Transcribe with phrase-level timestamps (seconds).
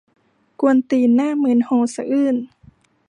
[0.59, 2.35] กวนตีน หน้ามึน โฮสะอื้น